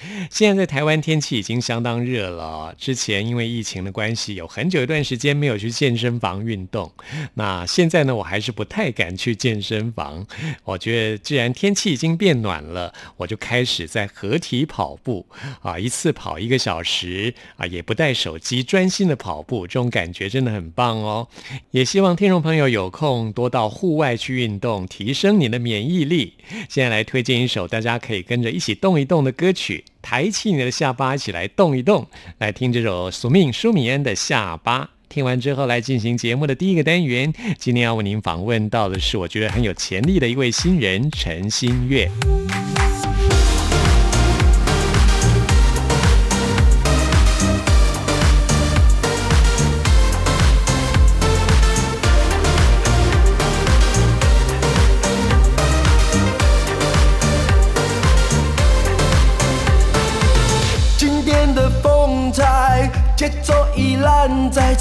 [0.30, 2.74] 现在在台湾天气已经相当热了。
[2.78, 6.90] 之前因为疫情的关系，有很久一段时间没有去健身房运动。
[7.34, 10.26] 那现在呢，我还是不太敢去健身房。
[10.64, 15.26] 我觉得既然天气已经变暖了，我就开始在合体跑步
[15.62, 21.28] 啊，一次跑一个小时啊，也不带手机，专心的跑步，这种感觉真的很棒哦。
[21.70, 26.34] 也希望听众朋友有空多到户外去运动，提升你的免疫力。
[26.68, 29.84] 现在来推荐一首大家可以跟着一起动一动的歌曲。
[30.02, 32.06] 抬起你的下巴，一起来动一动，
[32.38, 34.90] 来听这首苏命舒米恩的下巴。
[35.08, 37.32] 听完之后，来进行节目的第一个单元。
[37.58, 42.08] 今天要为您访问到的是，我觉得很有潜力的一位新人陈新月。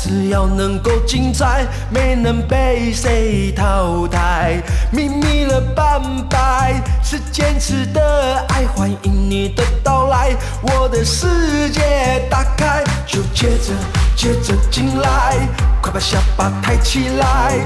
[0.10, 4.60] 只要能够精彩，没能被谁淘汰。
[4.92, 13.72] 秘密了半百，是坚持的爱，欢迎你的到来，我的世界打开，就接着
[14.16, 15.38] 接着进来，
[15.80, 17.60] 快把下巴抬起来，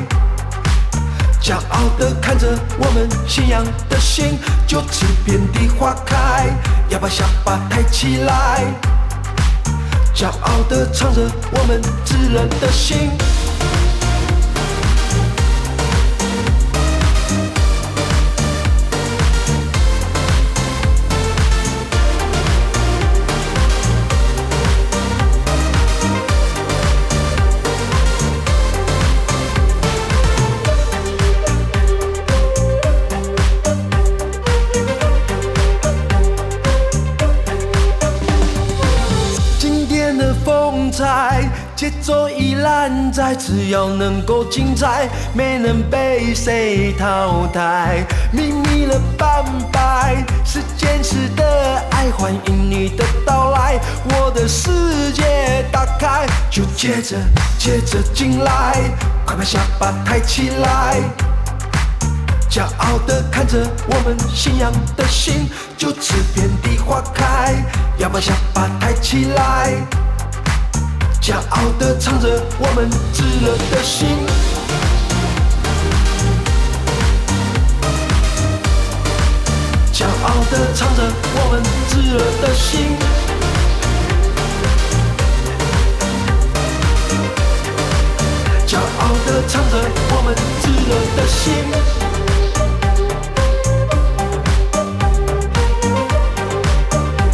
[1.41, 4.37] 骄傲的看着我们信仰的心，
[4.67, 6.47] 就此遍地花开，
[6.89, 8.65] 要把下巴抬起来。
[10.13, 13.42] 骄傲地唱着我们炙热的心。
[41.75, 48.05] 节奏依然在，只要能够精彩，没能被谁淘汰。
[48.31, 57.17] 秘密了半百，是坚持的爱，欢迎你的到来，我的世界打开，就接着
[57.57, 58.75] 接着进来，
[59.25, 61.01] 快把下巴抬起来，
[62.49, 67.55] 骄傲的看着我们信仰的心，就此遍地花开，
[67.97, 70.02] 要把下巴抬起来。
[71.23, 72.27] 骄傲地唱着
[72.59, 74.09] 我们炙热的心，
[79.93, 81.01] 骄傲地唱着
[81.35, 82.97] 我们炙热的心，
[88.67, 89.77] 骄傲地唱着
[90.09, 91.41] 我们炙热的心，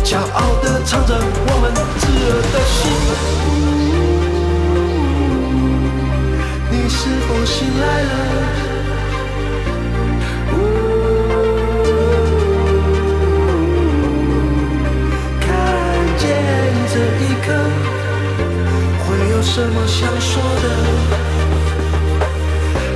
[0.05, 1.15] 骄傲地唱着
[1.47, 3.28] 我们炙热的心。
[6.89, 8.11] 是否醒来了？
[15.39, 15.47] 看
[16.17, 16.27] 见
[16.91, 17.47] 这一刻，
[19.05, 20.31] 会有什么想说
[20.63, 20.65] 的？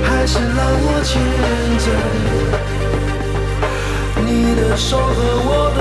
[0.02, 1.12] 还是让我牵
[1.84, 1.86] 着
[4.24, 5.14] 你的手和
[5.46, 5.78] 我的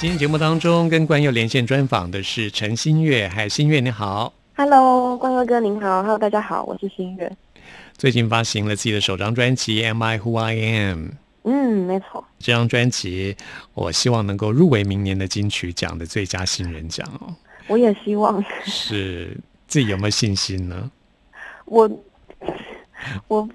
[0.00, 3.28] 今天节目当中，跟关佑连线专访的是陈新月。
[3.28, 4.32] 嗨，新月你好。
[4.56, 6.02] Hello，关佑哥您好。
[6.02, 7.30] Hello，大家好，我是新月。
[7.98, 10.98] 最近发行了自己的首张专辑《Am I Who I Am》。
[11.44, 12.24] 嗯，没错。
[12.38, 13.36] 这张专辑，
[13.74, 17.34] 我希望能够入围明年的金曲奖的最佳新人奖哦。
[17.66, 18.42] 我也希望。
[18.64, 19.36] 是
[19.68, 20.90] 自己有没有信心呢？
[21.66, 21.90] 我
[23.28, 23.46] 我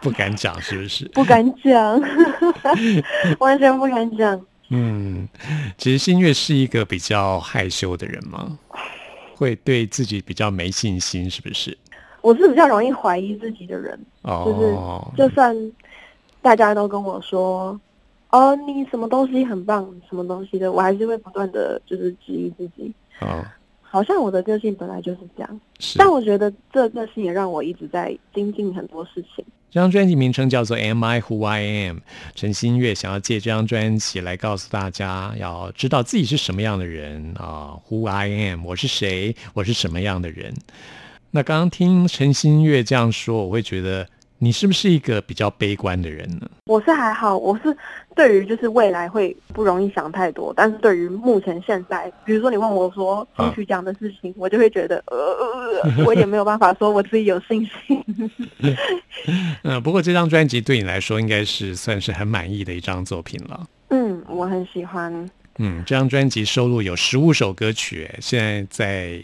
[0.00, 1.06] 不敢讲，是不是？
[1.10, 2.02] 不敢讲，
[3.38, 4.44] 完全不敢讲。
[4.70, 5.28] 嗯，
[5.76, 8.58] 其实新月是一个比较害羞的人吗？
[9.34, 11.76] 会对自己比较没信心，是不是？
[12.20, 14.76] 我是比较容易怀疑自己的人，就是
[15.16, 15.72] 就算
[16.42, 17.80] 大家都跟我说，
[18.30, 22.92] 哦，你什么东西很棒，什么东西的，我还是会不断的就是质疑自己。
[23.20, 23.44] 哦，
[23.80, 25.60] 好像我的个性本来就是这样，
[25.96, 29.44] 但我觉得这个性也让我一直在精进很多事情。
[29.70, 31.96] 这张专辑名称叫做《Am I Who I Am》，
[32.34, 40.54] 陈新月想要借这张专辑来告诉大家，要知道自己是什么样的人啊，Who I Am，我是谁，我是什么样的人。
[41.30, 44.08] 那刚刚听陈新月这样说，我会觉得。
[44.38, 46.48] 你是不是一个比较悲观的人呢？
[46.66, 47.76] 我是还好，我是
[48.14, 58.04] 对于就是未来会不容易想太多，但是对于目前现在，比如说你问我说金曲奖的事情，我就会觉得呃， 我也没有办法说我自己有信心。
[59.64, 63.66] 嗯，不过这张专辑对你来说应该是算是很满意的一张作品了。
[63.90, 65.12] 嗯，我很喜欢。
[65.58, 69.22] 嗯，这张专辑收录有十五首歌曲，现在在。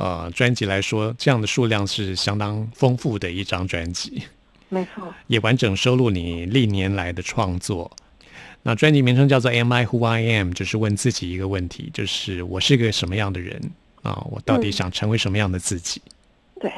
[0.00, 4.22] 呃，专辑来说，这样的数量是相当丰富的一张专辑，
[4.70, 7.94] 没错，也完整收录你历年来的创作。
[8.62, 13.60] 那专辑名称叫做《Am I Who I Am》，就是问自己一个问题，就是我是个什么样的人
[14.02, 14.26] 啊？
[14.30, 16.00] 我到底想成为什么样的自己？
[16.58, 16.72] 对。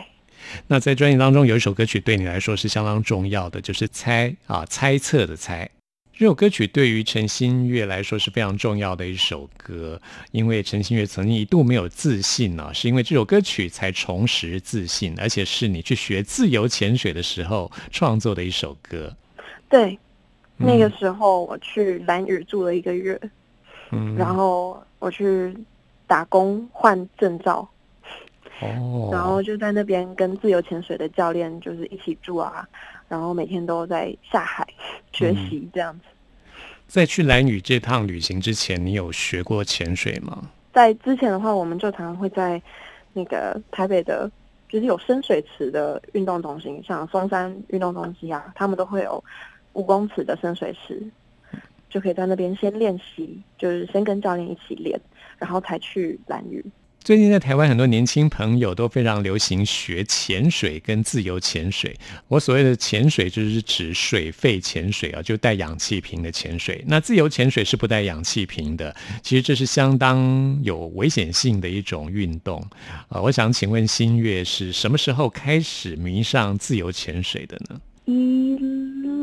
[0.66, 5.70] 那在专辑当中有一首歌曲对你来说是相当重要的，就是猜啊，猜测的猜。
[6.22, 19.12] 这首歌曲对于陈新月来说是非常重要的一首歌，因为陈新月曾经一度没有自信呢，是因为这首歌曲才重拾自信，而且是你去学自由潜水的时候创作的一首歌。
[19.69, 19.98] 对，
[20.56, 23.20] 那个时候我去蓝屿住了一个月，
[23.90, 25.52] 嗯， 然后我去
[26.06, 27.69] 打工换证照，
[28.60, 32.64] 哦，然后就在那边跟自由潜水的教练就是一起住啊。
[33.08, 34.64] 然后每天都在下海
[35.12, 36.04] 学习这样子。
[36.92, 40.50] 在去蓝屿这趟旅行之前，你有学过潜水吗？
[40.74, 42.60] 在之前的话，我们就常常会在
[43.14, 44.30] 那个台北的，
[44.68, 49.24] 就是有深水池的运动中心，像松山运动中心啊，他们都会有
[49.72, 51.02] 五公尺的深水池，
[51.88, 55.00] 就可以在那边先练习，就是先跟教练一起练，
[55.38, 56.62] 然后才去蓝屿。
[57.04, 61.96] 最近在台湾，很多年轻朋友都非常流行学潜水跟自由潜水。
[62.28, 66.84] 我所谓的潜水，就是指水肺潜水啊，就带氧气瓶的潜水。
[66.87, 72.64] 那自由潜水是不带氧气瓶的，其实这是相当有危险性的一种运动。
[73.08, 77.81] 啊，我想请问新月是什么时候开始迷上自由潜水的呢？
[78.05, 78.56] 一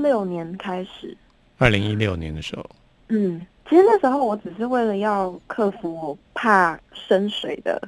[0.01, 1.15] 六年开始。
[1.57, 2.69] 二零一六年的时候。
[3.07, 3.39] 嗯。
[3.69, 7.79] 其实那时候我只是为了要克服我怕深水的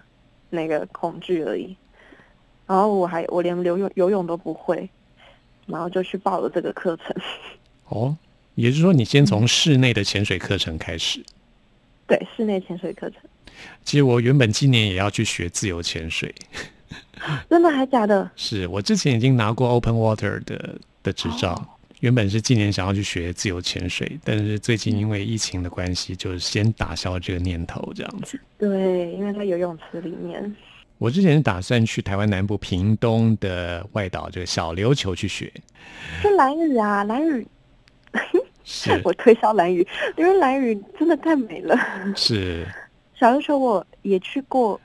[0.51, 1.75] 那个恐惧而已，
[2.67, 4.87] 然后我还我连游泳游泳都不会，
[5.65, 7.15] 然后就去报了这个课程。
[7.89, 8.15] 哦，
[8.53, 11.25] 也就是说你先从室内的潜水课程开始？
[12.05, 13.19] 对，室内潜水课程。
[13.83, 16.33] 其实我原本今年也要去学自由潜水，
[17.49, 18.29] 真的还假的？
[18.35, 21.70] 是我之前已经拿过 Open Water 的的执照。
[22.01, 28.39] 原本是今年想要去学自由潜水，但是最近因为疫情的关系，就先打消这个念头，这样子。
[28.57, 30.55] 对，因为在游泳池里面。
[30.97, 35.51] 我之前是打算去台湾南部屏东的外岛这个小琉球去学。
[36.23, 37.47] 是蓝屿啊，蓝屿。
[38.63, 41.77] 是 我推销蓝屿，因为蓝屿真的太美了。
[42.15, 42.67] 是。
[43.13, 44.81] 小琉球我也去过，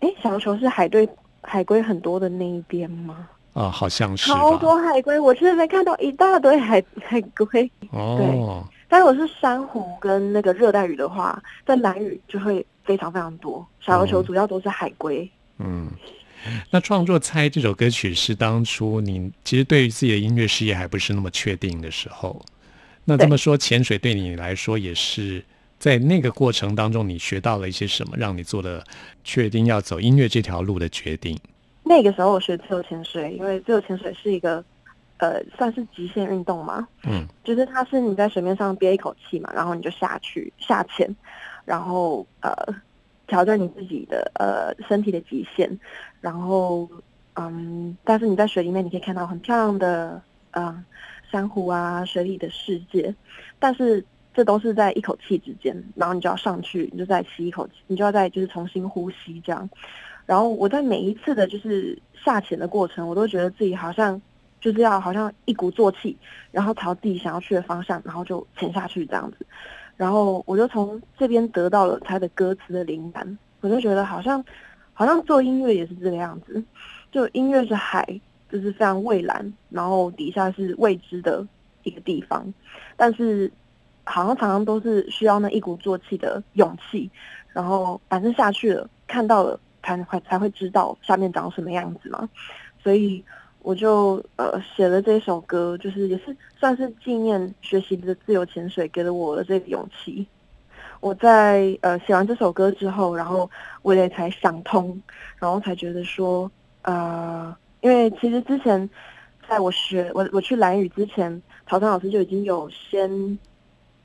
[0.00, 1.08] 哎，小琉球是海对
[1.42, 3.28] 海龟很多的那一边吗？
[3.56, 7.70] 啊，好像是好多海龟，我现在看到一大堆海 海龟。
[7.90, 13.66] 哦，对，但如果是珊瑚跟那个热带鱼的话，在蓝屿就会非常非常多。
[13.80, 15.26] 小琉球主要都是海龟。
[15.58, 15.88] 嗯，
[16.70, 22.38] 那创作《猜》这首歌曲是当初你其实对于自己的音乐事业还不是那么确定的时候。
[23.06, 25.42] 那这么说，潜水对你来说也是
[25.78, 28.84] 在那个过程当中，你学到了一些什么，让你做了
[29.24, 31.38] 确定要走音乐这条路的决定？
[31.88, 34.62] 那个时候我学自由潜水，因为自由潜水是一个，
[35.18, 36.88] 呃，算是极限运动嘛。
[37.04, 37.24] 嗯。
[37.44, 41.08] 就是它是你在水面上憋一口气嘛，然后你就下去下潜，
[41.64, 42.52] 然后呃
[43.28, 45.78] 挑战你自己的呃身体的极限，
[46.20, 46.90] 然后
[47.36, 50.84] 嗯，但是你在水里面你可以看到很漂亮的嗯
[51.30, 53.14] 珊瑚啊，水里的世界，
[53.60, 59.70] 但是这都是在一口气之间，然后你就要上去，你就再吸一口气，你就要再就是重新呼吸这样。
[60.26, 64.20] 然后我在每一次的就是下潜的过程，我都觉得自己好像
[64.60, 66.16] 就是要好像一鼓作气，
[66.50, 69.46] 然后朝自己想要去的方向，然后就潜下去这样子。
[69.96, 74.44] 然后我就从这边得到了他的歌词的灵感，我就觉得好像
[74.92, 76.62] 好像做音乐也是这个样子，
[77.10, 78.04] 就音乐是海，
[78.50, 81.46] 就是非常蔚蓝，然后底下是未知的
[81.84, 82.52] 一个地方，
[82.96, 83.50] 但是。
[84.08, 87.10] 好像常常都是需要那一鼓作气的勇气，
[87.52, 92.28] 然后反正下去了，看到了才会才会知道下面长什么样子嘛。
[92.82, 93.24] 所以
[93.60, 100.26] 我就呃写了这首歌，就是也是算是纪念学习的自由潜水给了我的这个勇气。
[101.00, 103.48] 我在呃写完这首歌之后，然后
[103.82, 105.00] 我也才想通，
[105.38, 106.50] 然后才觉得说
[106.82, 108.88] 呃，因为其实之前
[109.48, 113.38] 在我学我我去蓝屿之前，陶山老师就已经有先。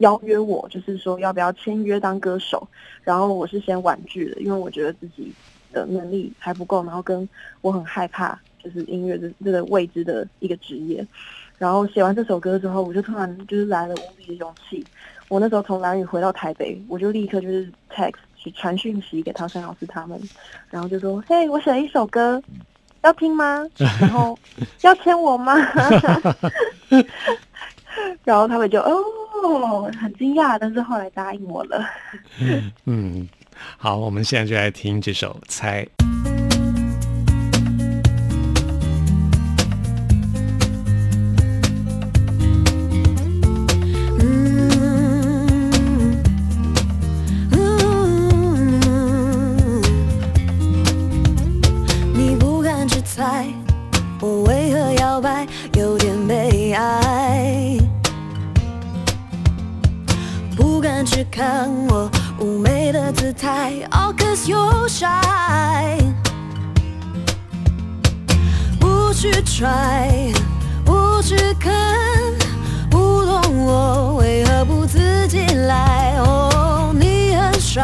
[0.01, 2.67] 邀约我，就是说要不要签约当歌手，
[3.03, 5.31] 然后我是先婉拒了，因为我觉得自己
[5.71, 7.27] 的能力还不够，然后跟
[7.61, 11.05] 我很害怕，就是音乐这这个未知的一个职业。
[11.57, 14.85] 然后写完这首歌之后，我就突然就是来了无比的勇气。
[15.27, 20.19] 我那时候从蓝屿回到台北，我就立刻就是 text 去传讯息给唐山老师他们，
[20.69, 22.41] 然后就说：“嘿，我写了一首歌，
[23.03, 23.65] 要听吗？
[23.77, 24.37] 然后
[24.81, 25.55] 要签我吗？”
[28.23, 31.85] 然后他们就哦，很惊讶，但是后来答应我了。
[32.85, 33.27] 嗯，
[33.77, 35.85] 好，我们现在就来听这首《猜》。
[69.43, 70.33] try，
[70.83, 71.71] 不去看，
[72.89, 76.15] 不懂我为何不自己来。
[76.17, 77.83] 哦，你很帅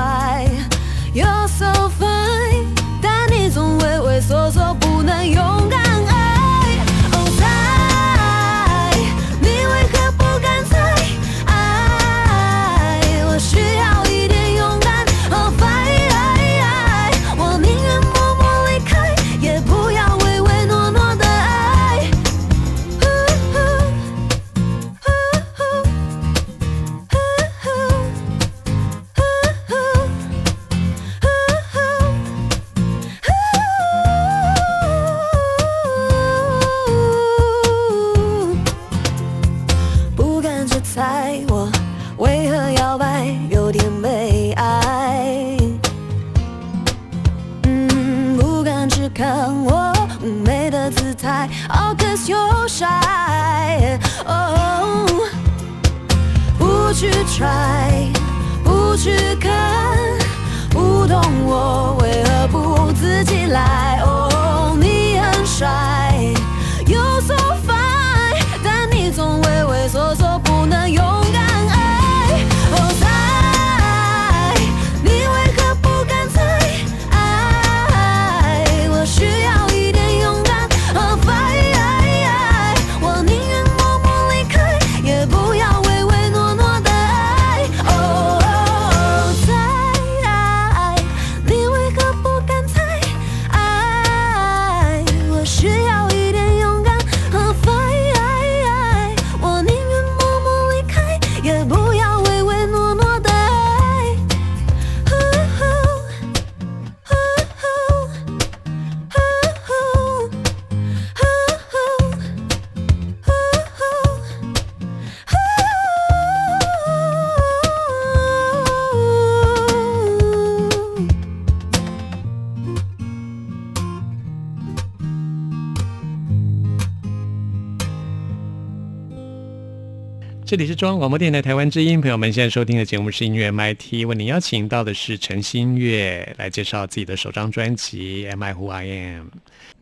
[130.58, 139.26] 这里是中央广播电台台湾之音，朋友们现在收听的节目是音乐 MIT，为您邀请到的是陈新月来介绍自己的首张专辑《Am I Who I Am》。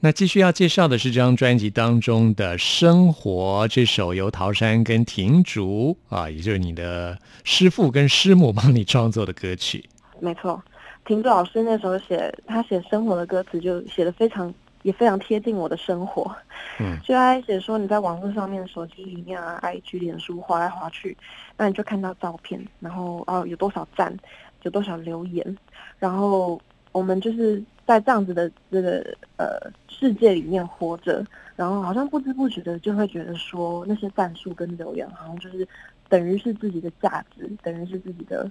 [0.01, 9.85] 那继续要介绍的是这张专辑当中的生活这首由陶山跟婷竹啊，也就是你的师父跟师母帮你创作的歌曲。
[10.19, 10.61] 没错，
[11.05, 14.53] 婷竹老师那时候写他写生活的歌词就写的非常
[14.85, 16.31] 也非常贴近我的生活。
[16.79, 21.17] 嗯， 就在写说你在网络上面、手机里面啊，IG、脸书划来划去，
[21.57, 24.15] 那你就看到照片，然后哦有多少赞，
[24.61, 25.57] 有多少留言，
[25.97, 26.61] 然后
[26.91, 29.03] 我们就是在这样子的这个
[29.37, 31.25] 呃世界里面活着，
[31.55, 35.67] 然后好像不知不觉的就会觉得说那些赞数跟留言好像就是
[36.07, 38.49] 等于是自己的价值，等于是自己的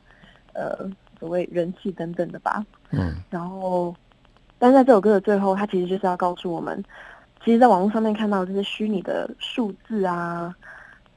[0.53, 0.91] 呃。
[1.21, 3.95] 所谓人气等等的吧，嗯，然后，
[4.65, 6.83] 但在这首歌的最后，它其实就是要告诉我们，
[7.45, 10.57] 其实，在网络上面看到这些虚拟的数字啊，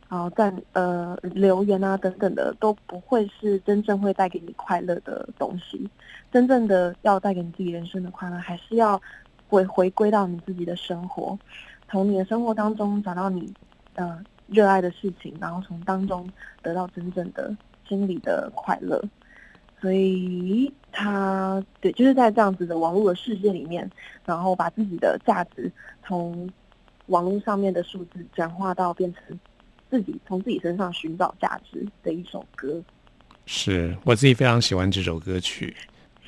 [0.10, 5.90] 然后在呃留言啊等等的，都不会是真正会带给你快乐的东西。
[6.30, 9.02] 真正的要带给你自己人生的快乐，还是要
[9.48, 11.40] 回回归到你自己的生活，
[11.90, 13.50] 从你的生活当中找到你
[13.96, 16.30] 呃热爱的事情，然后从当中
[16.62, 17.56] 得到真正的
[17.88, 19.02] 心理的快乐。
[19.80, 23.88] 所以他对，就是在这样子的网络的世界里面，
[24.26, 25.72] 然后把自己的价值
[26.06, 26.50] 从
[27.08, 29.40] 网络上面的数字转化到变成
[29.90, 32.82] 自己从自己身上寻找价值的一首歌。
[33.46, 35.76] 是我自己非常喜欢这首歌曲。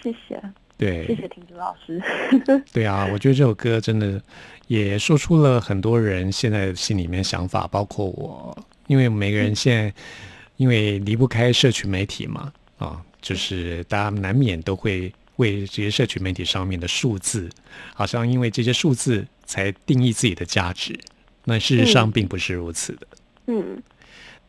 [0.02, 0.40] 谢谢。
[0.78, 2.02] 对，谢谢婷竹老师。
[2.72, 4.22] 对啊，我觉得这首歌真的
[4.68, 9.94] 也说出了很多人现在心里面想法，包括我，因为每个人现在
[10.56, 13.04] 因为离不开社群媒体嘛，啊。
[13.22, 17.50] 就是大家难免都会为这些社群媒体上面的数字，
[17.94, 20.98] 好像因为这些数字才定义自己的价值。
[21.46, 23.08] 那事实上并不是如此的。
[23.48, 23.82] 嗯。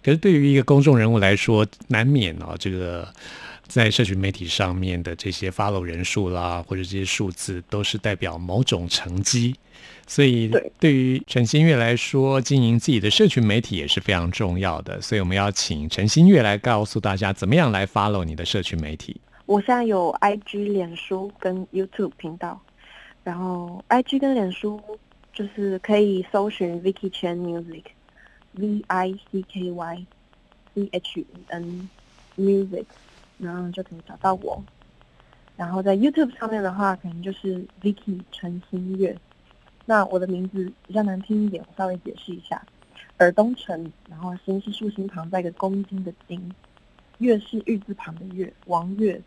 [0.03, 3.12] 可是对于一个公众人物来说，难免啊，这个
[3.71, 9.55] 在社群媒体上面的这些 follow 人数啦，或者这些数字，都是代表某种成绩。
[10.09, 10.50] 所以，
[10.81, 15.00] 对于陈新月来说，经营自己的社群媒体也是非常重要的。
[15.00, 19.21] 所以，我们要请陈新月来告诉大家，怎么样来 follow 你的社群媒体。
[19.47, 22.61] 我现在有 IG、脸书跟 YouTube 频道，
[23.23, 24.83] 然后 IG 跟脸书
[25.33, 30.07] 就是可以搜寻 Vicky Chen Music，V I C K Y
[30.75, 31.88] C H E N
[32.37, 32.85] Music，
[33.40, 34.62] 然后就可以找到我。
[35.57, 39.16] 然后在 YouTube 上面的话，可能就是 Vicky 陈新月。
[39.85, 42.62] 那我的名字比较难听一点，我稍微解释一下：
[43.18, 46.40] 耳东城，然后心是竖心旁，再一个公斤的斤，
[47.18, 49.20] 月是玉字旁的月，王月。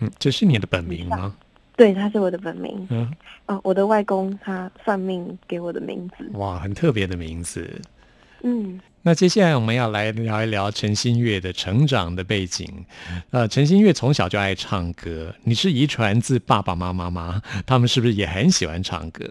[0.00, 1.36] 嗯，这是你的本名吗？
[1.76, 2.86] 对，他是我的本名。
[2.90, 3.12] 嗯，
[3.46, 6.28] 啊，我的外公他算命给我的名字。
[6.34, 7.80] 哇，很特别的名字。
[8.42, 12.84] 嗯，那接下来我们要来聊一聊陈新月的成长的背景。
[13.30, 17.40] 呃，陈新月从小就爱唱歌，你是遗传自爸爸妈妈吗？
[17.66, 19.24] 他们是不是也很喜欢唱歌？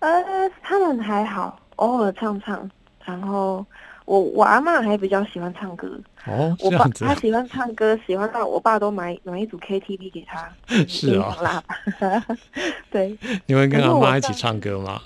[0.00, 0.22] 呃，
[0.62, 2.70] 他们还好，偶尔唱唱。
[3.04, 3.64] 然后
[4.06, 5.88] 我我阿妈还比较喜欢唱歌。
[6.26, 10.50] 哦，我爸他喜欢唱歌，喜欢到我爸都买买一组 KTV 给他。
[10.88, 11.34] 是哦。
[11.38, 11.60] 喇
[12.00, 12.36] 叭。
[12.90, 13.16] 对。
[13.46, 15.00] 你会跟阿妈一起唱歌吗？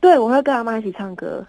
[0.00, 1.46] 对，我会跟阿妈一起唱歌。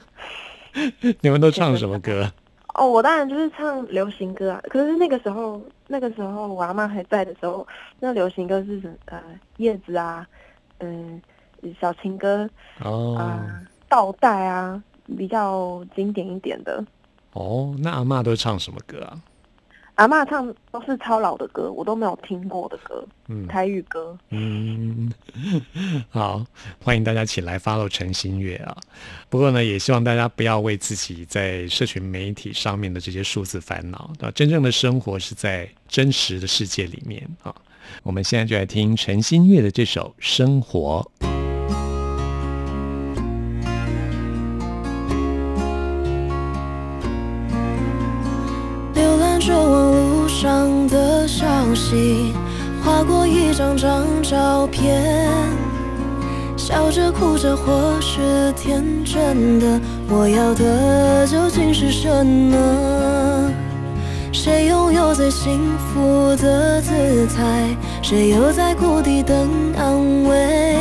[1.22, 2.32] 你们都唱什么歌？
[2.76, 4.62] 哦，我当然就是唱流行歌啊。
[4.70, 7.68] 可是那个时候，那个时候我阿妈还在的时候，
[8.00, 9.22] 那流行歌是什呃
[9.58, 10.26] 叶子啊，
[10.80, 11.22] 嗯。
[11.82, 12.50] 小情歌
[12.82, 14.82] 哦，啊，倒带啊，
[15.18, 16.82] 比较经典一点的。
[17.34, 19.20] 哦，那阿妈都唱什么歌啊？
[20.00, 24.18] 阿妈唱都是超老的歌，我都没有听过的歌，嗯，台语歌。
[24.30, 25.12] 嗯，
[26.10, 26.42] 好，
[26.82, 28.78] 欢迎大家起来 follow 陈新月啊。
[29.28, 34.10] 不过呢，也希望大家不要为自己在社群媒体上面的这些数字烦恼。
[34.20, 37.54] 那真正的生活是在真实的世界里面啊。
[38.02, 41.12] 我们现在就来听陈新月的这首《生活》。
[51.30, 52.34] 消息，
[52.84, 55.00] 划过一张张照片，
[56.58, 63.52] 笑着哭着或是天真的，我要的究竟是什么？
[64.32, 66.92] 谁拥有最幸福的姿
[67.28, 67.78] 态？
[68.02, 70.78] 谁又在谷底等安慰？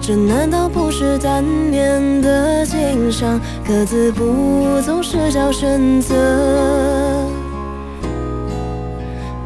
[0.00, 3.40] 这难道不是单面的景象？
[3.64, 7.17] 各自不走是叫选择。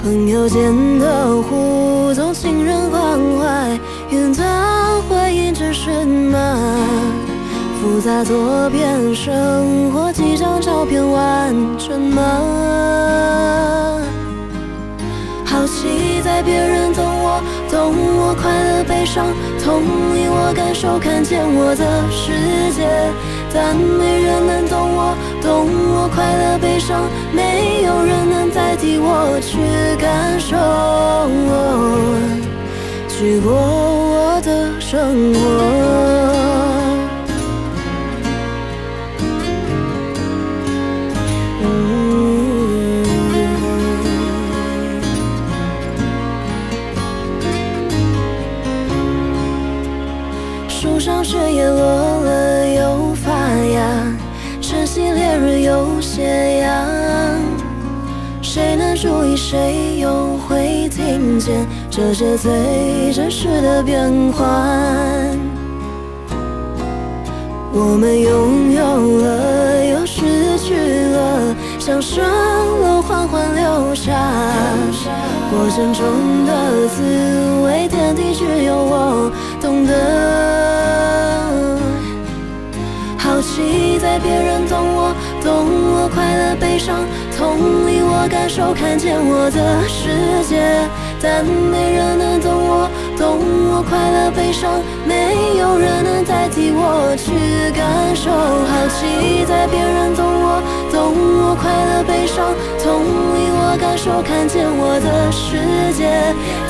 [0.03, 3.79] 朋友间的互动，情人关怀，
[4.11, 6.37] 云端回应着什么？
[7.81, 12.21] 复杂多变生活，几张照片完整吗？
[15.45, 19.25] 好奇在别人懂我，懂我快乐悲伤，
[19.63, 19.83] 同
[20.19, 22.33] 意我感受，看见我的世
[22.75, 22.89] 界。
[23.55, 29.59] 但没人能懂我，懂我快乐悲伤，没有人能代替我去
[30.01, 30.57] 感受。
[33.09, 34.73] 去过我的。
[34.93, 36.72] 生活。
[59.53, 64.49] 谁又会听见这些最真实的变幻？
[67.71, 72.25] 我们拥有了又失去了，像生
[72.81, 74.15] 楼缓缓流下，
[75.51, 76.03] 过程中
[76.47, 77.03] 的滋
[77.63, 79.93] 味，天地只有我懂得。
[83.19, 87.05] 好奇在别人懂我，懂我快乐悲伤，
[87.43, 90.63] 同理我感受，看见我的世界，
[91.21, 97.35] 但没人能懂我，懂我快乐悲伤，没有人能代替我去
[97.75, 98.31] 感受。
[98.31, 100.63] 好奇在别人懂我，
[100.95, 101.11] 懂
[101.43, 103.03] 我快乐悲伤，同
[103.35, 105.59] 理我感受，看见我的世
[105.99, 106.07] 界，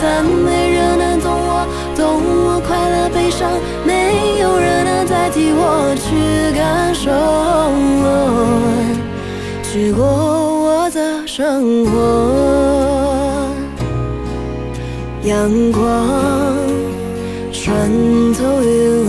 [0.01, 2.17] 但没人能懂我，懂
[2.49, 7.13] 我快乐悲伤，没有人能代替我去感受。
[9.73, 10.05] 去过
[10.93, 13.49] 的生活，
[15.25, 15.83] 阳光
[17.51, 17.91] 穿
[18.35, 19.09] 透云雾，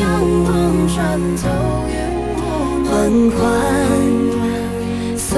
[0.00, 0.10] 阳
[0.44, 0.52] 光
[0.88, 1.42] 穿透
[1.86, 1.94] 云
[2.34, 2.36] 雾，
[2.84, 2.90] 缓
[3.30, 3.40] 缓
[5.16, 5.28] 洒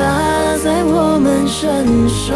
[0.64, 2.34] 在我们身上。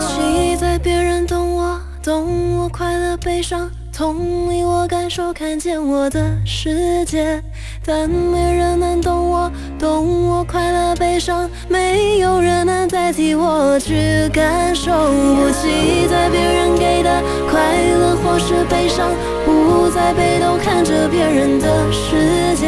[0.00, 7.42] 期待别人懂我，懂我快乐悲伤，同理我感受，看见我的世界。
[7.86, 14.90] 但没人能懂我，懂我快乐悲伤，没有人能代替我去感受。
[14.90, 17.60] 不期待别人给的快
[17.92, 19.10] 乐或是悲伤，
[19.44, 22.66] 不再被动看着别人的世界，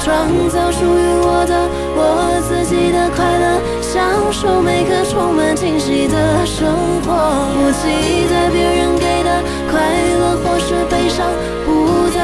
[0.00, 6.66] 创造属于我的我自己的快乐，享受每个充满惊喜的生
[7.04, 7.12] 活。
[7.52, 9.84] 不期待别人给的快
[10.18, 11.28] 乐或是悲伤，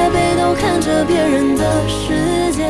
[0.03, 2.67] 不再被动看着别人的世界，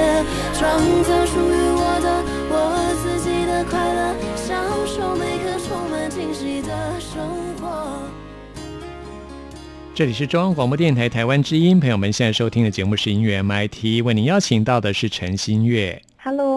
[0.53, 4.55] 创造属于我的我自己的快乐，享
[4.87, 7.23] 受每个充满惊喜的生
[7.59, 8.03] 活。
[9.95, 16.03] 这里是中央广播电台台湾之音，朋友们现在收听的节目是音乐 MIT，为您邀请到的是陈新月。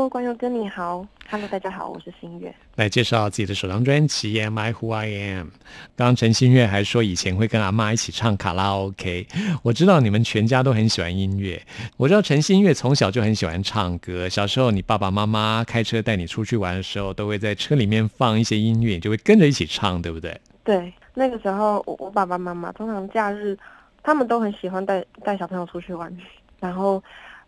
[0.05, 2.53] Hello，观众哥你好，Hello，大家好，我是新月。
[2.75, 5.47] 来介绍自己的首张专辑《Am I Who I Am》。
[5.95, 9.25] 刚刚陈新月还说以前会跟阿妈一起唱卡拉 OK。
[9.63, 11.59] 我知道你们全家都很喜欢音乐。
[11.97, 14.29] 我知道陈新月从小就很喜欢唱歌。
[14.29, 20.39] 小时候你爸爸妈妈开车带你出去玩的时候，都会在车里面放一些音乐，你就会跟着一起唱，对不对？
[20.63, 23.57] 对，那个时候我我爸爸妈妈通常假日，
[24.03, 26.15] 他们都很喜欢带带小朋友出去玩，
[26.59, 27.03] 然后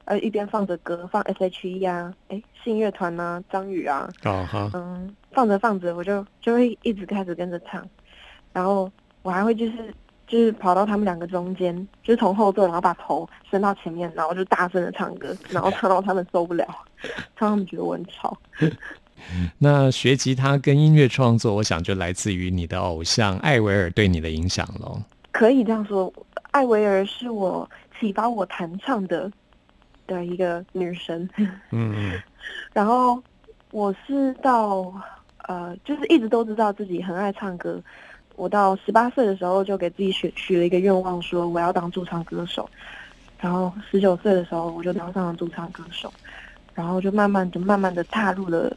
[0.08, 7.88] 呃一边放着歌，放 S.H.E 啊，哎信乐团啊，张宇啊，啊哈，嗯，放着放着我就就会一直开始跟着唱，
[8.54, 8.89] 然后
[9.22, 9.93] 我还会就是
[10.26, 16.65] 就是跑到他们两个中间，就是从后座然后把头伸到前面，然后就大声的唱歌，然后唱到他们受不了，
[17.38, 18.38] 唱到他们觉得我很吵。
[19.58, 25.02] 那学吉他跟音乐创作，我想就来自于你的偶像艾维尔对你的影响喽。
[25.32, 26.13] 可以这样说，
[26.52, 29.32] 艾维尔是我启发我弹唱的
[30.08, 31.30] 的一个女神。
[31.38, 32.22] 嗯嗯
[32.74, 33.22] 然后
[33.72, 34.93] 我是到
[35.48, 37.82] 呃，就是一直都知道自己很爱唱歌。
[38.36, 42.70] 我到十八岁的时候就给自己许许了一个愿望，说我要当驻唱歌手。
[43.39, 46.12] 然后十九岁的时候我就当上了驻唱歌手，
[46.74, 48.76] 然后就慢慢的、慢慢的踏入了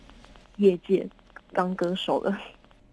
[0.57, 1.07] 业界
[1.53, 2.37] 当歌手了。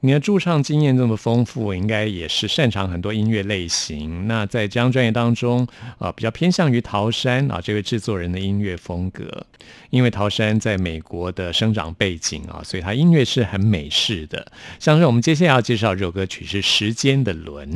[0.01, 4.27] 你的驻唱经验这么丰富，应该也是擅长很多音乐类型。
[4.27, 9.45] 那在这张专辑当中，呃，比较偏向于陶山啊这位制作人的音乐风格，
[9.89, 14.45] 因为陶山在美国的生长背景啊，所以他音乐是很美式的。
[14.79, 17.71] 像是我们接下来要介绍这首歌曲是《时间的轮》。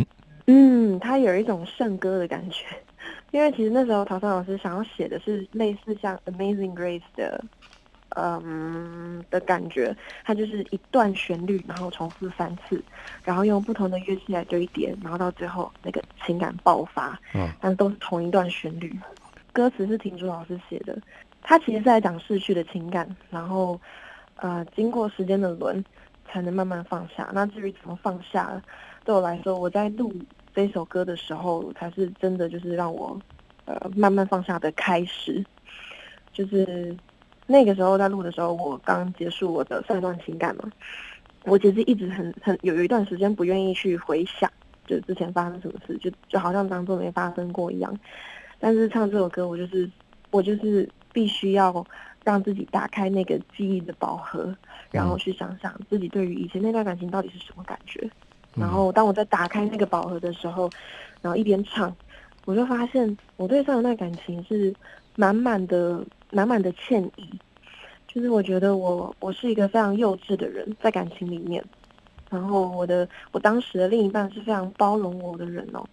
[0.45, 2.65] 嗯，它有一种圣歌的感觉，
[3.31, 7.43] 因为其实那时候陶山老师想要写的是类似像《Amazing Grace》的，
[8.15, 12.84] 嗯的感觉，它就是一段旋律，然后重复三次，
[13.24, 18.93] 然后用不同的乐器来堆叠，然后到最后那个情感爆发，嗯但都是同一段旋律。
[19.54, 20.97] 歌词是婷竹老师写的，
[21.41, 23.80] 他其实是在讲逝去的情感，然后
[24.36, 25.84] 呃，经过时间的轮，
[26.28, 27.30] 才能慢慢放下。
[27.34, 28.62] 那至于怎么放下，
[29.04, 30.13] 对我来说，我在录
[30.56, 33.19] 这首歌的时候，才是真的就是让我
[33.65, 35.43] 呃慢慢放下的开始。
[36.34, 36.95] 就是
[37.52, 40.72] 那个时候在录的时候，我刚结束我的上一段情感嘛，
[41.44, 44.50] 我其实一直很很有有一段时间不愿意去回想，
[44.88, 48.00] 就之前发生什么事，就就好像当做没发生过一样。
[48.60, 49.90] 但是唱这首歌，我就是
[50.30, 51.86] 我就是必须要
[52.24, 54.56] 让自己打开那个记忆的宝盒，
[54.92, 58.10] 然后去想想自己对于以前那段感情到底是什么感觉。
[58.56, 60.70] 然后当我在打开那个宝盒的时候，
[61.22, 61.96] 然后一边唱，
[62.46, 64.74] 我就发现我对上一段感情是
[65.16, 67.30] 满满的满满的歉意。
[68.08, 71.63] 就是我觉得我我是一个非常幼稚的人，在感情里面。
[72.30, 75.86] 然后我的我当时的另一半是非常包容我的人哦。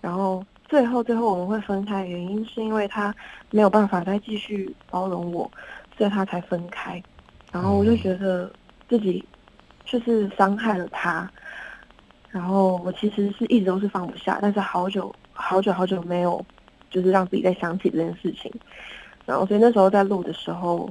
[0.00, 3.14] 然后最后最后我们会分开，原因是因为他
[3.50, 5.48] 没有办法再继续包容我，
[5.96, 7.00] 所以他才分开。
[7.52, 8.50] 然后我就觉得
[8.88, 9.24] 自己
[9.84, 11.30] 就是伤害了他。
[12.30, 16.44] 然后我其实是一直都是放不下，但是好久好久好久没有
[16.90, 18.50] 就是让自己再想起这件事情。
[19.26, 20.90] 然后所以那时候在录的时候。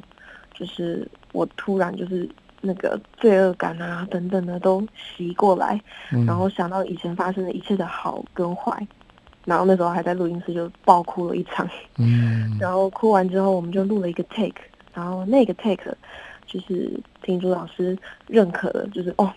[0.53, 5.81] 就是我突然就是那个罪恶感啊等等的都袭过来，
[6.27, 8.85] 然后想到以前发生的一切的好跟坏，
[9.45, 11.67] 然后那时候还在录音室就爆哭了一场，
[11.97, 14.61] 嗯， 然后哭完之后我们就录了一个 take，
[14.93, 15.97] 然后那个 take
[16.45, 16.91] 就是
[17.23, 19.33] 听朱老师认可的，就是哦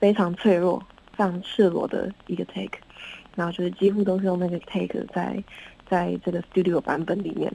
[0.00, 2.78] 非常脆弱、非常赤裸的一个 take，
[3.36, 5.40] 然后就是几乎都是用那个 take 在
[5.88, 7.52] 在这个 studio 版本里面。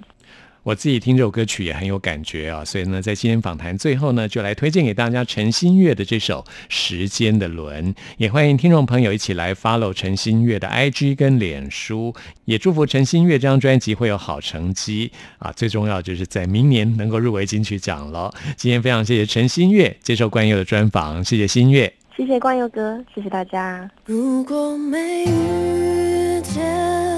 [0.64, 15.52] 我自己听这首歌曲也很有感觉啊，所以呢，在今天访谈最后呢，就来推荐给大家陈新月的这首《时间的轮》，也欢迎听众朋友一起来 follow 陈新月的 IG 跟脸书，也祝福陈新月这张专辑会有好成绩啊！
[15.52, 18.34] 最重要就是在明年能够入围金曲奖了。
[18.56, 23.92] 今天非常谢谢陈新月接受冠佑的专访，谢谢新月，谢谢冠佑哥，谢谢大家。
[24.06, 27.13] 如果没遇见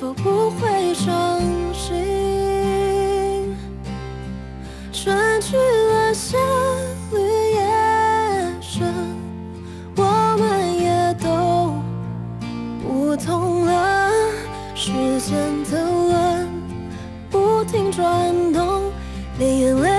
[0.00, 1.40] 否不会伤
[1.72, 3.56] 心？
[4.92, 6.38] 春去了夏
[7.10, 7.18] 绿
[7.54, 7.60] 叶
[8.60, 8.94] 深，
[9.96, 11.74] 我们也都
[12.80, 14.12] 不同了。
[14.76, 16.48] 时间的轮
[17.28, 18.92] 不停转动，
[19.40, 19.97] 连眼泪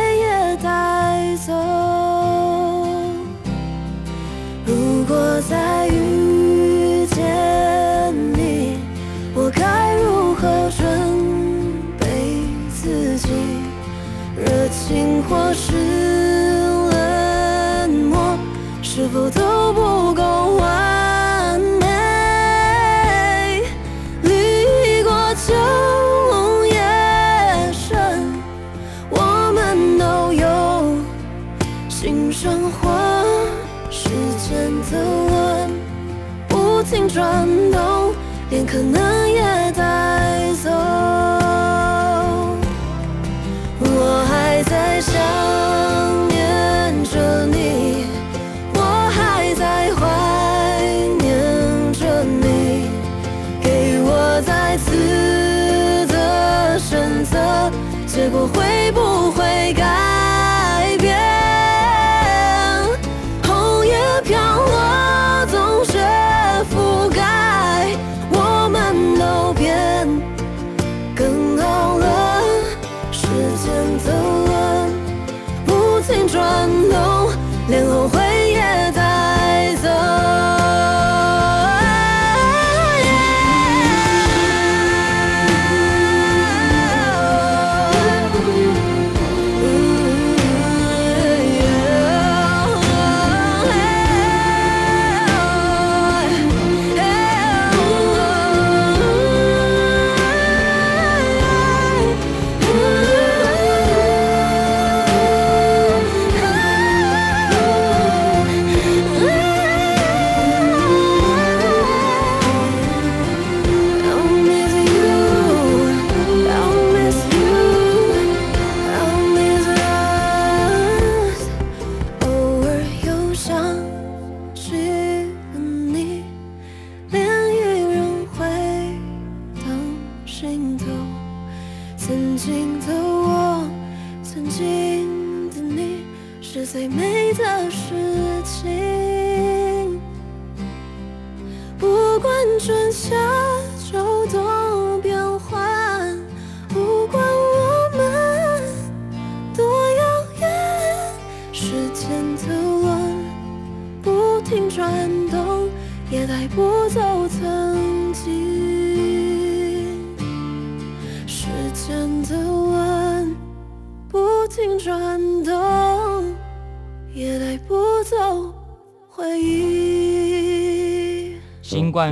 [124.70, 125.09] 是。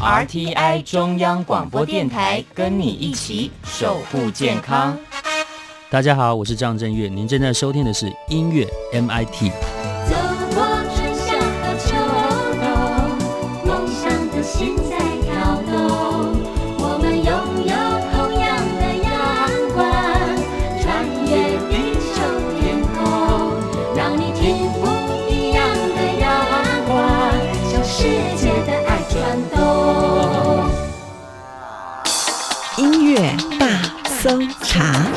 [0.00, 4.96] RTI 中央广播电台，跟你一起守护健康。
[5.90, 9.77] 大家好，我是张震岳，您正在收听的是音乐 MIT。
[34.28, 35.07] 搜查。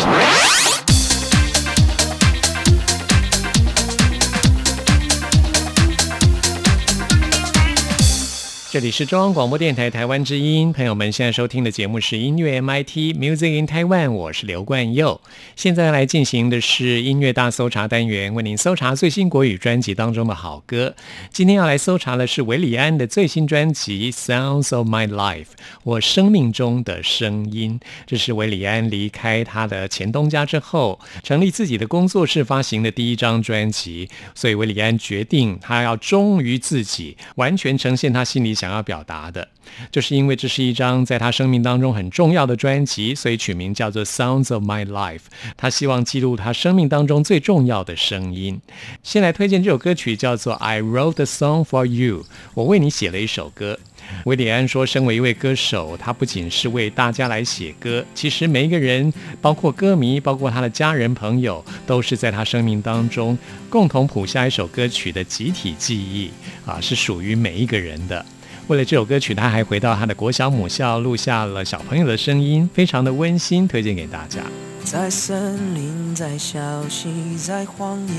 [8.72, 15.20] 这里是中央广播电台台湾之音，朋友们现在收听的节目是音乐 MIT Music in Taiwan，我是刘冠佑。
[15.58, 20.96] 现在来进行的是音乐大搜查单元，为您搜查最新国语专辑当中的好歌。
[21.34, 25.44] 今天要来搜查的是韦礼安的最新专辑《Sounds of My Life》，
[25.84, 27.78] 我生命中的声音。
[28.08, 38.56] 这是韦礼安离开他的前东家之后，成立自己的工作室发行的第一张专辑，所以韦礼安决定他要忠于自己，完全呈现他心里。
[38.62, 39.48] 想要表达的，
[39.92, 45.18] 就是因为这是一张在他生命当中很重要的专辑，所以取名叫做《Sounds of My Life》。
[45.58, 48.62] 他希望记录他生命当中最重要的声音。
[49.04, 53.80] 先来推荐这首歌曲，叫做《I Wrote a Song for You》，我为你写了一首歌。
[54.26, 63.38] 威廉安说：“身为一位歌手，他不仅是为大家来写歌，其实每一个人，包括歌迷，包括他的家人朋友，都是在他生命当中
[63.70, 66.30] 共同谱下一首歌曲的集体记忆
[66.66, 68.26] 啊，是属于每一个人的。”
[68.72, 74.40] 为了这首歌曲，他还回到他的国小母校，录下了小朋友的声音，非常的温馨，推荐给大家。
[74.86, 78.14] 在森林，在小溪，在荒野，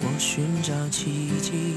[0.00, 1.76] 我寻找奇迹。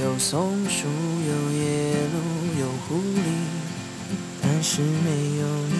[0.00, 3.20] 有松树，有野鹿，有狐狸，
[4.40, 5.77] 但是没有。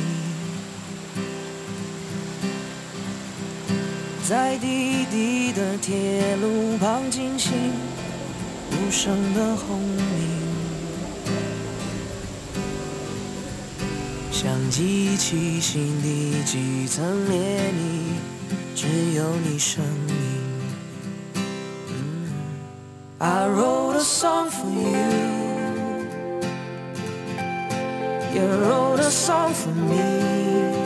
[4.29, 7.73] 在滴滴的铁路旁进行
[8.71, 9.97] 无声的轰鸣，
[14.31, 17.33] 像机器心底几层涟
[17.73, 18.19] 漪，
[18.75, 20.15] 只有你声音。
[23.17, 24.93] I wrote a song for you,
[28.35, 30.78] you wrote a song for me.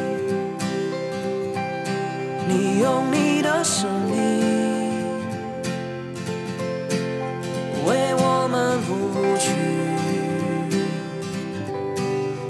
[2.48, 4.92] 你用你的生命
[7.87, 9.50] 为我们谱曲。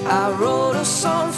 [0.09, 1.33] I wrote a song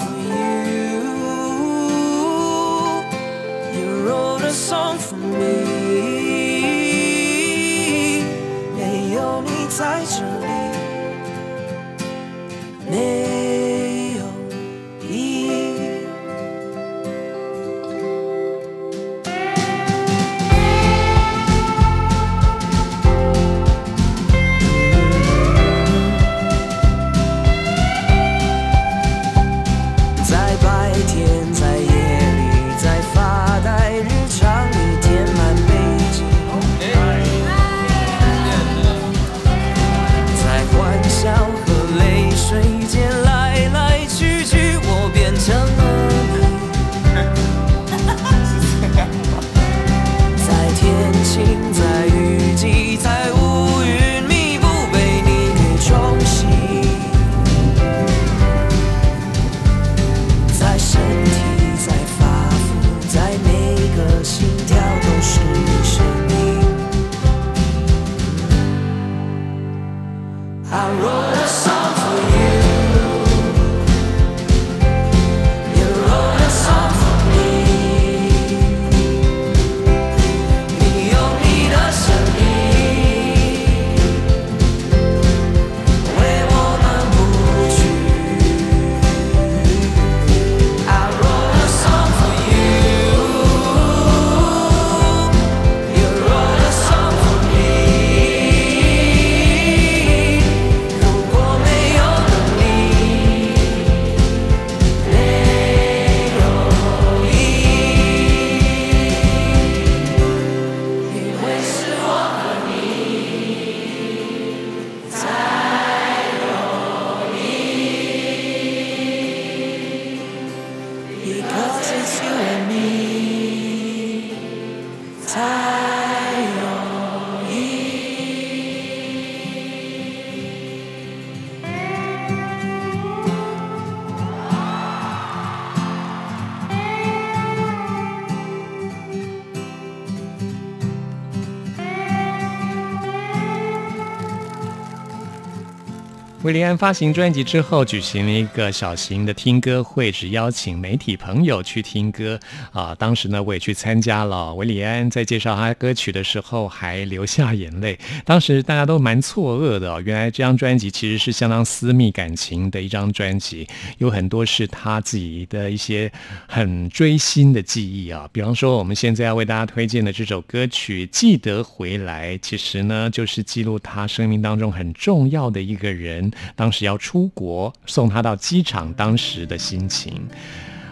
[146.45, 152.39] 威廉安发行专辑之后，举行了一个小型的听歌会，只邀请媒体朋友去听歌
[152.71, 152.95] 啊。
[152.97, 154.53] 当时呢，我也去参加了。
[154.53, 157.99] 威廉安在介绍他歌曲的时候，还流下眼泪。
[158.27, 163.67] 当时大家都蛮错愕的，原来这张专辑其实是相当私密感情的一张专辑，
[163.97, 166.13] 有很多是他自己的一些
[166.47, 168.29] 很追星的记忆啊。
[168.31, 176.31] 比方说，我们现在要为大家推荐的这首歌曲《记得回来》，其实呢，就是记录他生命当中很重要的一个人。
[176.57, 180.27] 当时要出国送他到机场，当时的心情。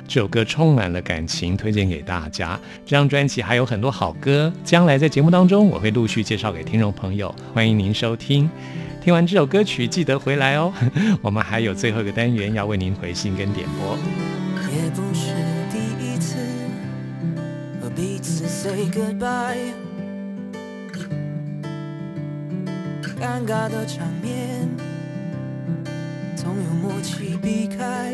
[0.09, 2.59] 这首歌充满了感情，推荐给大家。
[2.84, 8.51] 这张专辑还有很多好歌，将来在节目当中我会陆续介绍给听众朋友，欢迎您收听。
[9.01, 10.72] 听完这首歌曲，记得回来哦。
[11.22, 13.97] 我们还有最后一个单元要为您回信跟点播。
[14.70, 15.32] 也不是
[15.70, 16.36] 第一次
[17.80, 19.72] 和彼此 say goodbye，
[23.18, 24.91] 尴尬的场面。
[26.43, 28.12] 总有默契避开，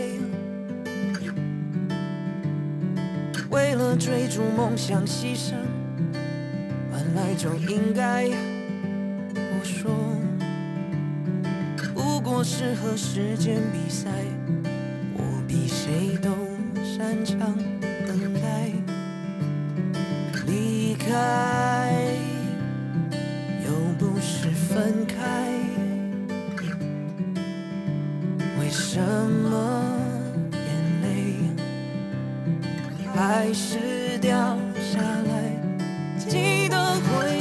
[3.49, 5.55] 为了追逐梦想牺牲，
[6.93, 8.27] 本来就应该。
[9.35, 9.91] 我说，
[11.95, 14.11] 不过是和时间比赛，
[15.15, 16.29] 我比谁都
[16.85, 17.57] 擅长
[18.07, 18.71] 等待。
[20.47, 22.13] 离开，
[23.65, 25.49] 又不是分开。
[28.69, 29.97] 为什么
[30.53, 30.61] 眼
[31.01, 31.09] 泪
[33.15, 34.31] 还是掉
[34.93, 35.57] 下来？
[36.19, 37.41] 记得回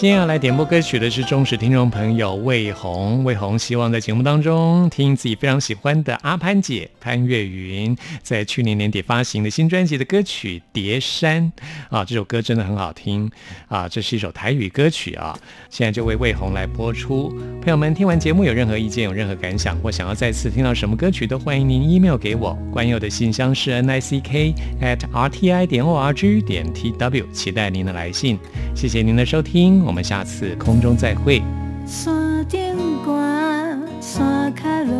[0.00, 11.52] 今天要来点播歌曲的是忠实听众朋友魏红，魏红希望在节目当中听自己非常喜欢的阿潘姐潘越云在去年年底发行的新专辑的歌曲《叠山》
[11.94, 13.30] 啊，这首歌真的很好听
[13.68, 15.38] 啊，这是一首台语歌曲啊，
[15.68, 17.28] 现在就为魏红来播出。
[17.60, 26.72] 朋友们听完节目有任何意见、有任何感想或想要再次听到什么歌曲，都欢迎您 email 给我，关佑的信箱是 n i c k at r t i 点 o r g 点
[26.72, 28.38] t w，期待您的来信，
[28.74, 29.89] 谢谢您的收听。
[29.90, 31.42] 我们下次空中再会。
[31.84, 34.94] 山顶寒，山较热，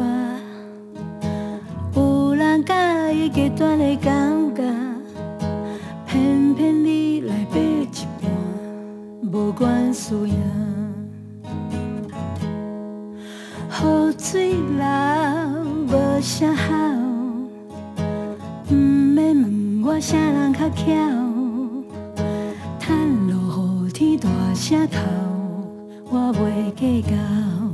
[1.94, 2.74] 有人介
[3.14, 4.64] 意极端的感觉，
[6.08, 7.86] 偏偏你来爬一
[8.20, 10.24] 半，无管需要。
[13.68, 14.84] 雨水流
[15.86, 16.74] 无啥好，
[18.68, 21.29] 毋免问我啥人较巧。
[24.18, 24.96] 大声哭，
[26.10, 27.69] 我袂计较。